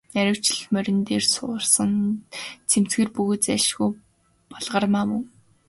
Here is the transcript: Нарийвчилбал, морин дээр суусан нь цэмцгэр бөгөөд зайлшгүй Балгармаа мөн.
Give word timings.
Нарийвчилбал, 0.15 0.71
морин 0.73 0.99
дээр 1.07 1.23
суусан 1.33 1.91
нь 1.97 2.19
цэмцгэр 2.69 3.09
бөгөөд 3.15 3.41
зайлшгүй 3.45 3.89
Балгармаа 4.51 5.03
мөн. 5.09 5.23